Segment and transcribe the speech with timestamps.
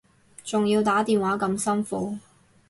[0.43, 2.17] 仲要打電話咁辛苦